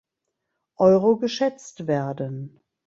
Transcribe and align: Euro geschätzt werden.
Euro 0.79 1.17
geschätzt 1.19 1.85
werden. 1.85 2.59